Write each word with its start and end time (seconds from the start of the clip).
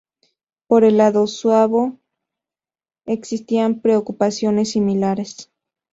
Por 0.65 0.83
el 0.83 0.97
lado 0.97 1.27
suabo 1.27 1.99
existían 3.05 3.81
preocupaciones 3.81 4.71
similares. 4.71 5.51